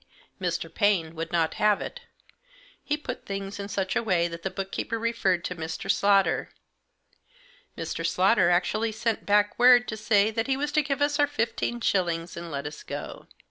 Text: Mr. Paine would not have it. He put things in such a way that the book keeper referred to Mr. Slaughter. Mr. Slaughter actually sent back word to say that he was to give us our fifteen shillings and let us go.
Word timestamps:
Mr. 0.41 0.67
Paine 0.73 1.13
would 1.13 1.31
not 1.31 1.53
have 1.61 1.79
it. 1.79 1.99
He 2.83 2.97
put 2.97 3.23
things 3.27 3.59
in 3.59 3.67
such 3.67 3.95
a 3.95 4.01
way 4.01 4.27
that 4.27 4.41
the 4.41 4.49
book 4.49 4.71
keeper 4.71 4.97
referred 4.97 5.45
to 5.45 5.55
Mr. 5.55 5.91
Slaughter. 5.91 6.49
Mr. 7.77 8.03
Slaughter 8.03 8.49
actually 8.49 8.93
sent 8.93 9.27
back 9.27 9.59
word 9.59 9.87
to 9.89 9.95
say 9.95 10.31
that 10.31 10.47
he 10.47 10.57
was 10.57 10.71
to 10.71 10.81
give 10.81 11.03
us 11.03 11.19
our 11.19 11.27
fifteen 11.27 11.79
shillings 11.81 12.35
and 12.35 12.49
let 12.49 12.65
us 12.65 12.81
go. 12.81 13.27